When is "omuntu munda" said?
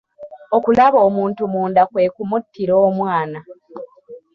1.07-1.81